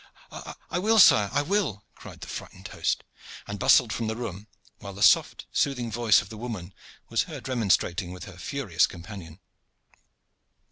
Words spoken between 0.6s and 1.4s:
"I will, sire,